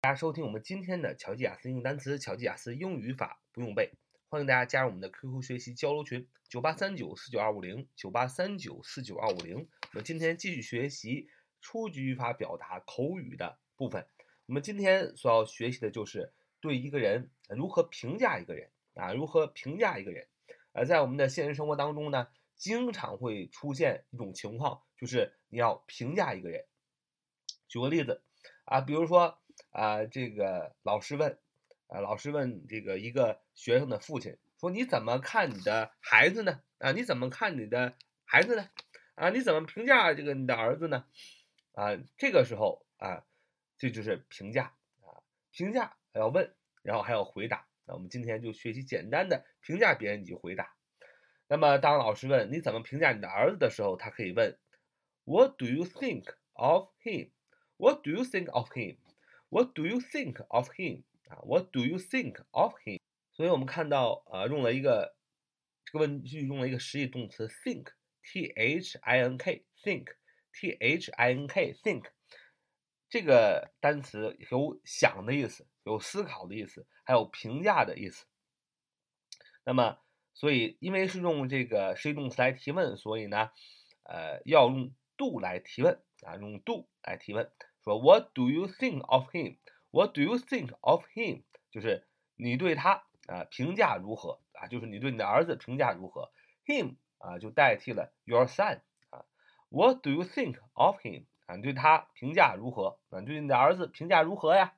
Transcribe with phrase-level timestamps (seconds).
[0.00, 3.90] 大家收听我们今天的乔吉雅思英语单词、乔吉雅思英语语法不用背，
[4.28, 9.56] 欢迎大家加入我们的 QQ 学习交流群九八三九四九二五零九八三九四九二五零。
[9.56, 11.28] 我们今天继续学习
[11.60, 14.06] 初级语法表达口语的部分。
[14.46, 20.28] 我们今天所要学习的就是对一个人如何评价一个人啊，如何评价一个人。
[20.70, 26.64] 而在我们的现实生活当中呢，经常会出现一种情况，就是你要评价一个人。
[27.66, 28.22] 举个例子
[28.64, 29.40] 啊，比如说
[29.78, 31.38] 啊，这个老师问
[31.86, 36.60] 啊，老师问这个一个学生的父亲说：“你怎么看你的孩子呢？
[36.78, 37.94] 啊，你怎么看你的
[38.24, 38.68] 孩子呢？
[39.14, 41.04] 啊，你怎么评价这个你的儿子呢？
[41.74, 43.24] 啊，这个时候啊，
[43.76, 44.64] 这就是评价
[45.00, 46.52] 啊，评价还要问，
[46.82, 47.64] 然后还要回答。
[47.86, 50.74] 那我们今天就学习简单的评价别人以及回答。
[51.46, 54.58] 那么，当老师问你怎么评价你的儿子的时候，他可以问
[55.22, 57.30] ：“What do you think of him？”
[57.76, 58.96] What do you think of him?
[59.50, 61.04] What do you think of him?
[61.28, 62.98] 啊，What do you think of him?
[63.32, 65.14] 所以我们看到啊，用了一个
[65.84, 72.10] 这个问句用了一个实义动词 think，t h i n k，think，t h i n k，think，
[73.08, 78.26] 这个单词有想的意思，有思考的意思，还有评价的意思。
[79.64, 79.98] 那么，
[80.34, 83.50] 所以因为是用这个实义动词来提问，所以呢，
[84.02, 87.50] 呃，要用 do 来提问啊，用 do 来提问。
[87.84, 89.56] 说 What do you think of him?
[89.90, 91.42] What do you think of him?
[91.70, 94.66] 就是你对他啊评价如何啊？
[94.66, 96.30] 就是你对你的儿子评价如何
[96.66, 99.24] ？Him 啊就代替了 your son 啊。
[99.70, 101.24] What do you think of him?
[101.46, 102.98] 啊，你对他评价如何？
[103.10, 104.74] 啊，你对你的儿子评价如何呀？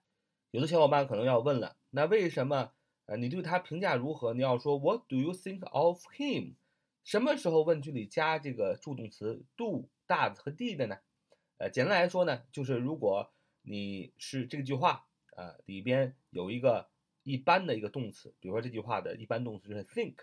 [0.53, 2.73] 有的小伙伴可能要问了，那为什么
[3.07, 4.35] 啊你对他评价如何？
[4.35, 6.55] 你要说 What do you think of him?
[7.03, 10.99] 什么时候问句里加这个助动词 do、does 和 did 呢？
[11.61, 13.31] 呃，简单来说呢，就是如果
[13.61, 16.89] 你是这句话，呃，里边有一个
[17.23, 20.15] 一般的一个动词，比如说这句话的一般动词是 think，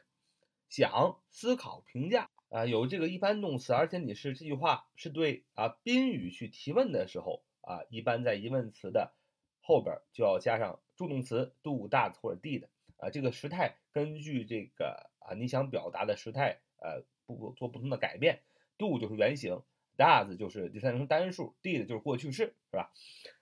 [0.68, 9.14] 想、思考、评价，啊，有这个一般动词，而且你是这句话是对啊宾语去提问的时候，啊，一般在疑问词的
[9.62, 12.66] 后边就要加上助动词 do、does 或者 did，
[12.97, 18.42] 啊，这个时态根据这个啊你想表达的时态，呃，不做不同的改变
[18.80, 19.62] ，do 就是原形。
[19.97, 22.91] Does 就是第三人称单数，did 就是过去式，是吧？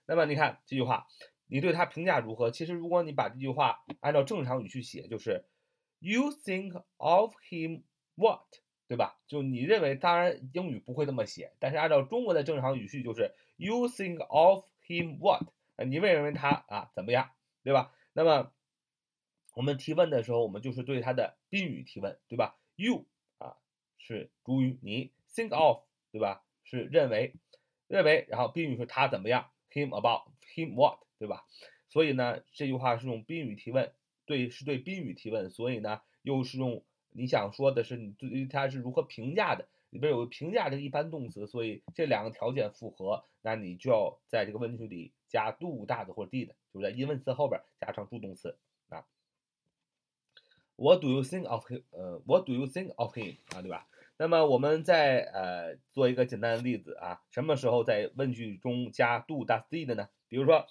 [0.06, 1.06] 那么你看这句话，
[1.46, 2.50] 你对他评价如何？
[2.50, 5.44] 其实如果你把这句话按照正常语序写，就是
[5.98, 7.82] You think of him
[8.14, 8.40] what，
[8.88, 9.18] 对吧？
[9.26, 15.42] 就你认为，当然英语不会这么写，但是按照中国的正常语序就是 You think of him what？
[15.86, 17.92] 你认为他啊怎么样，对吧？
[18.14, 18.50] 那么
[19.54, 23.04] 我们提问的时候，我们就是对他的宾语提问，对吧？You
[23.36, 23.58] 啊
[23.98, 26.45] 是主语，你 think of，对吧？
[26.66, 27.32] 是认为，
[27.88, 31.46] 认为，然后宾语是他怎么样，him about him what，对吧？
[31.88, 33.90] 所以呢，这句话是用宾语提问，
[34.26, 49.06] 对，是对宾语提问，所以呢，又是用你想说的是你对于他是如何评价的，里边有个评价这个一般动词，所以这两个条件符合，那你就要在这个问句里加 do 大的或者 did，就是在疑问词后边加上助动词啊。
[50.74, 51.82] What do you think of him？
[51.92, 53.36] 呃，What do you think of him？
[53.54, 53.88] 啊，对吧？
[54.18, 60.08] 那么我们再呃做一个简单的例子啊，什么时候在问句中加 do does did 呢？
[60.28, 60.66] 比如说，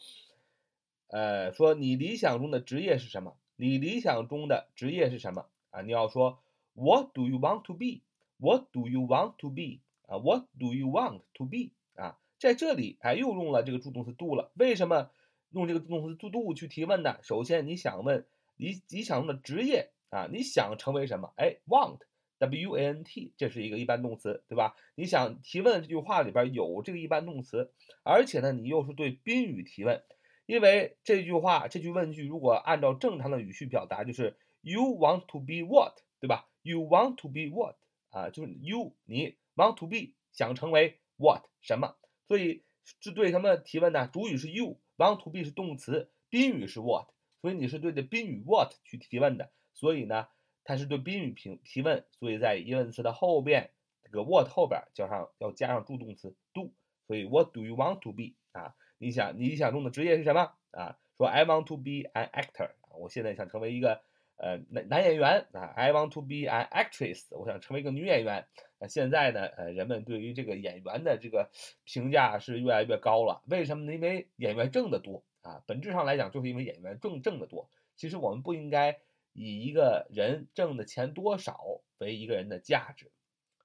[1.10, 3.38] 呃，说你理想中的职业是什么？
[3.56, 5.82] 你理想中的职业是什么啊？
[5.82, 6.40] 你要说
[6.74, 9.80] What do you want to be？What do you want to be？
[10.08, 11.70] 啊，What do you want to be？
[11.96, 14.52] 啊，在这里哎又用了这个助动词 do 了。
[14.56, 15.12] 为什么
[15.52, 17.20] 用这个助动词 do do 去提问呢？
[17.22, 18.26] 首先你想问
[18.58, 21.32] 你理想中的职业啊，你想成为什么？
[21.38, 22.00] 哎，want。
[22.48, 24.76] Want 这是一个一般动词，对吧？
[24.96, 27.72] 你想提问这句话里边有这个一般动词，
[28.04, 30.04] 而且呢，你又是对宾语提问，
[30.46, 37.76] 因为这句话这句问句如果按照正常的语序表达，就是 you want to be what，对吧？you want to be what
[38.10, 41.96] 啊，就是 you 你 want to be 想成为 what 什么，
[42.28, 42.64] 所以
[43.02, 44.08] 是对什么提问呢？
[44.08, 47.10] 主语是 you，want to be 是动词，宾语是 what，
[47.42, 50.28] 所以你是对着宾语 what 去提问的，所以呢。
[50.66, 53.70] 它是对宾语评提问，所以在疑问词的后边，
[54.04, 56.74] 这个 what 后边加上要加上助动词 do，
[57.08, 58.76] 所以 What do you want to be 啊？
[58.98, 60.98] 你想你理想中的职业是什么啊？
[61.18, 64.02] 说 I want to be an actor，我现在想成为一个
[64.38, 65.72] 呃男男演员啊。
[65.76, 68.48] I want to be an actress，我想成为一个女演员。
[68.80, 71.52] 那现在呢，呃，人们对于这个演员的这个
[71.84, 73.44] 评价是越来越高了。
[73.48, 73.94] 为什么呢？
[73.94, 75.62] 因为演员挣得多啊。
[75.68, 77.70] 本质上来讲，就是因为演员挣挣得多。
[77.96, 78.98] 其实我们不应该。
[79.36, 81.60] 以一个人挣的钱多少
[81.98, 83.12] 为一个人的价值，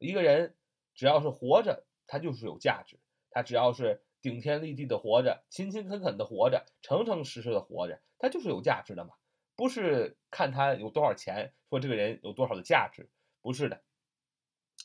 [0.01, 0.57] 一个人
[0.95, 2.99] 只要是活着，他就是有价值。
[3.31, 9.15] 他只要是顶天立地的活着，勤勤恳恳的活着，诚诚实实的活着，他就是有价值的嘛。
[9.55, 13.09] 不是看他有多少钱，说这个人有多少的价值，
[13.41, 13.81] 不是的。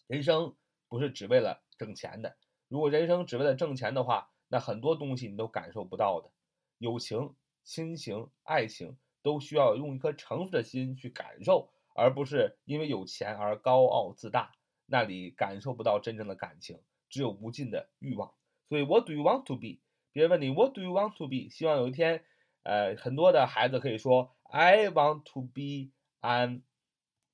[0.06, 0.56] 人生
[0.88, 2.38] 不是只为了挣钱的。
[2.68, 6.30] 如果人生只为了挣钱的话，那很多东西你都感受不到的。
[6.78, 7.34] 友情、
[7.64, 14.52] 亲情、爱情都需要用一颗诚实的心去感受，而不是因为有钱而高傲自大，
[14.86, 16.80] 那里感受不到真正的感情，
[17.10, 18.32] 只有无尽的欲望。
[18.70, 19.80] 所以，What do you want to be？
[20.12, 21.50] 别人问你 What do you want to be？
[21.50, 22.24] 希望有一天，
[22.62, 24.32] 呃，很多的孩子可以说。
[24.44, 25.92] I want to be
[26.22, 26.62] an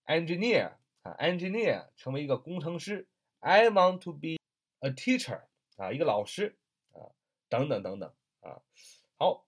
[0.06, 3.10] engineer 啊，engineer 成为一个工程师。
[3.42, 4.38] I want to be
[4.80, 5.42] a teacher
[5.76, 6.58] 啊，一个老师
[6.94, 7.12] 啊，
[7.50, 8.10] 等等等等
[8.40, 8.64] 啊。
[9.18, 9.46] 好，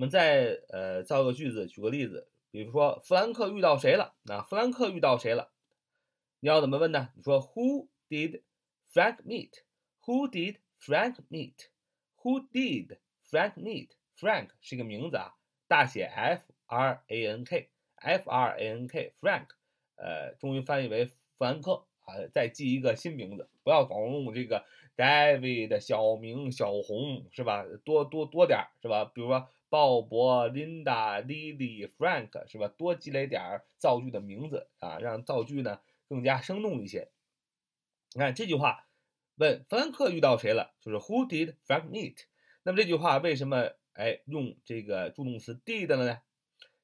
[0.00, 4.14] 我们再呃造个句子，举个例子，比如说弗兰克遇到谁了？
[4.22, 5.52] 那弗兰克遇到谁了？
[6.40, 7.10] 你要怎么问呢？
[7.14, 8.40] 你说 Who did
[8.94, 12.96] Frank meet？Who did Frank meet？Who did
[13.30, 15.34] Frank meet？Frank 是一个名字啊，
[15.68, 16.44] 大写 F。
[16.64, 19.48] R A N K，F R A N K，Frank，
[19.96, 24.64] 呃，终于翻译为弗兰克啊，再记一个新名字，不要光用这个
[24.96, 27.66] David、小明、小红，是吧？
[27.84, 29.04] 多多多点儿，是吧？
[29.04, 32.68] 比如说鲍勃、Linda、Lily、Frank，是吧？
[32.68, 37.08] 多积累点儿造句的名字啊，让造句呢更加生动一些。
[38.12, 38.88] 你看这句话，
[39.36, 40.74] 问弗兰克遇到谁了？
[40.80, 42.24] 就是 Who did Frank meet？
[42.64, 46.18] 那么这句话为什么哎用这个助动词 did 了呢？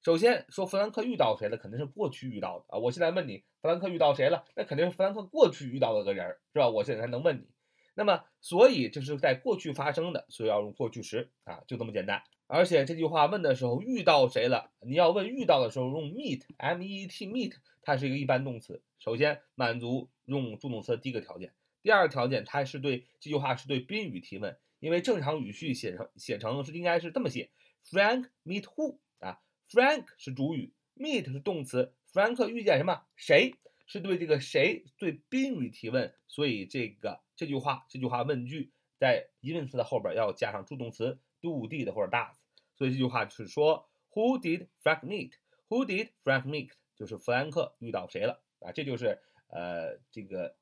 [0.03, 2.79] 首先说弗兰克遇到谁了，肯定是过去遇到的啊。
[2.79, 4.45] 我现在问你，弗兰克遇到谁了？
[4.55, 6.69] 那肯定是弗兰克过去遇到了个人，是吧？
[6.69, 7.49] 我现在才能问你。
[7.95, 12.23] 那么，所以这是在过去发生的，所以要用过去时啊，就这么简单。
[12.47, 14.71] 而且这句话问的时候遇到谁了？
[14.81, 18.83] 你要问遇到的时候用 meet，m-e-e-t，meet，它是一个一般动词。
[18.99, 21.53] 首先满足用助动词的第一个条件，
[21.83, 27.51] 第二个条件它是对这句话是对宾语提问，因为正常语序写成写成是应该是这么写
[27.85, 29.41] ：Frank meet who 啊
[29.71, 31.93] ？Frank 是主语，meet 是动词。
[32.13, 33.03] ，Frank 遇见什么？
[33.17, 33.55] 谁？
[33.89, 42.35] 是对这个谁对宾语提问，所以这个这句话这句话问句在疑问词的后边要加上助动词 do、did 或者 does。
[42.77, 46.71] 所以这句话是说，Who did Frank meet？Who did Frank meet？
[46.95, 48.73] 就是弗兰克遇到谁了啊？
[48.73, 49.19] 这就是
[49.49, 50.57] 呃这个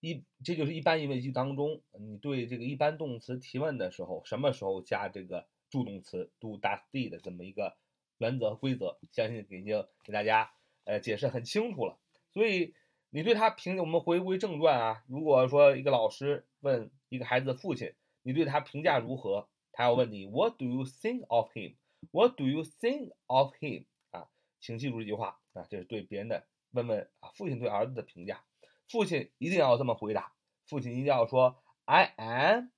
[0.00, 5.46] 一这就是一般疑问句当中，你对这个一般动词提问的时候，什么时候加这个？
[5.68, 7.76] 助动词 do does did 的这么一个
[8.18, 10.48] 原则和规则，相信已经给大家
[10.84, 11.98] 呃解释很清楚了。
[12.32, 12.72] 所以
[13.10, 15.02] 你对他评，我们回归正传啊。
[15.08, 17.92] 如果说一个老师问一个孩子的父亲，
[18.25, 19.47] 你对他评价如何？
[19.71, 23.85] 他要问你 What do you think of him？What do you think of him？
[24.11, 24.27] 啊，
[24.59, 28.43] 请记住这句话啊，这是对别人的问问啊，父亲对儿子的评价，
[28.89, 30.33] 父亲一定要这么回答，
[30.65, 32.71] 父亲一定要说 I am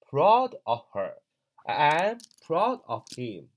[0.00, 3.48] proud of her。I'm proud of him。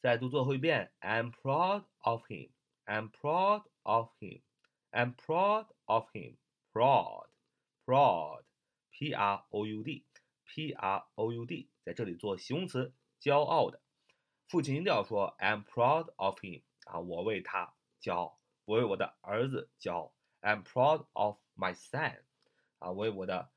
[0.00, 2.50] 再读最后一遍，I'm proud of him.
[2.84, 4.42] I'm proud of him.
[4.92, 6.36] I'm proud of him.
[6.72, 7.26] Proud,
[7.84, 8.44] proud,
[8.99, 10.03] P R O U D,
[10.43, 13.79] P R O U D，在这里做形容词，骄傲的。
[14.45, 20.13] 父亲一定要说 I'm proud of him 啊，我为他骄傲，我为我的儿子骄傲。
[20.41, 22.23] I'm proud of my son
[22.79, 23.49] 啊，我为我的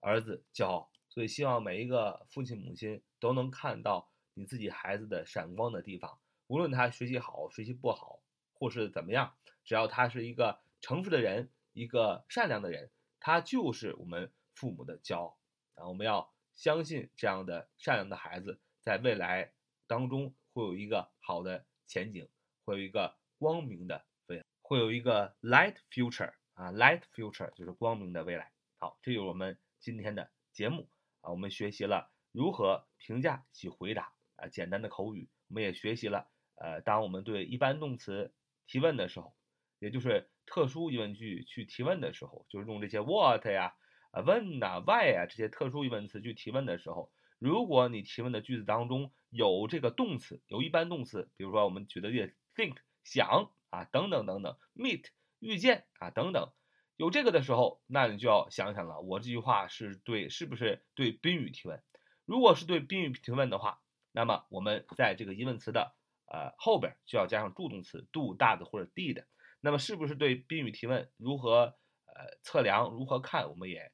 [0.00, 0.90] 儿子骄傲。
[1.10, 6.18] 所以，希望每一个父亲母亲都能看到你自己孩子的闪光的地方。
[6.48, 8.18] 无论他学习好、学习不好，
[8.52, 15.38] 或是怎么样，只要他是一个诚实的人、一个善良的人，他就是我们父母的骄傲
[15.74, 15.86] 啊！
[15.86, 19.52] 我们要相信这样的善良的孩子，在未来
[19.86, 22.28] 当中会有一个好的前景，
[22.64, 28.50] 会有一个光明的未来，会有一个 light future 啊！light future 就是光明的未来。
[28.78, 30.88] 好，这就是我们今天的节目。
[31.20, 35.28] 啊，我们学习了如何评价及回答啊，简单的口语。
[35.46, 38.34] 我们也学习了，呃，当我们对一般动词
[38.66, 39.36] 提问的时候，
[39.78, 43.74] 也就是特殊疑问句去提问的时候，就是用这些 what 呀、
[44.22, 55.04] when 呐、why 啊这些特殊疑问词去提问的时候，如果你提问的句子当中有这个动词，有一般动词，比如说我们举的例子 think 想啊等等等等，meet
[55.38, 56.50] 遇见啊等等。
[56.96, 61.80] 有这个的时候，那你就要想想了，我这句话是对，是不是对宾语提问？
[62.24, 65.94] 如果是对宾语提问的话，那么我们在这个疑问词的
[66.26, 69.24] 呃后边就要加上助动词 do、does 或者 did。
[69.60, 71.08] 那么是不是对宾语提问？
[71.16, 72.90] 如何呃测量？
[72.90, 73.48] 如何看？
[73.48, 73.92] 我们也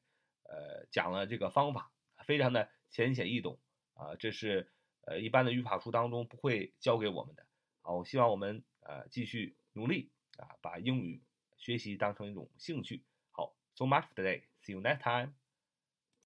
[0.55, 1.91] 呃讲了这个方法，
[2.23, 3.59] 非常的浅显易懂
[3.93, 4.15] 啊。
[4.15, 4.71] 这是
[5.01, 7.45] 呃一般的语法书当中不会教给我们的。
[7.81, 11.21] 好，我希望我们呃继续努力啊，把英语。
[11.57, 13.03] 学习当成一种兴趣。
[13.31, 14.43] 好，so much today.
[14.61, 15.44] See you next time.